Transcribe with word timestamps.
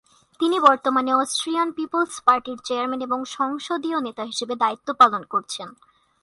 তিনি 0.39 0.57
বর্তমানে 0.59 1.11
Austrian 1.13 1.69
People's 1.71 2.13
পার্টির 2.25 2.57
চেয়ারম্যান 2.63 3.01
এবং 3.01 3.19
সংসদীয় 3.37 3.99
নেতা 4.01 4.23
হিসেবে 4.23 4.53
দায়িত্ব 4.55 4.87
পালন 4.93 5.21
করছেন। 5.23 5.67